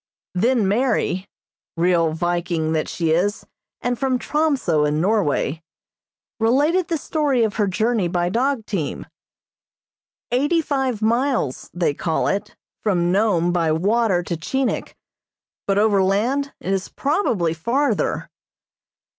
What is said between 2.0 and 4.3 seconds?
Viking that she is, and from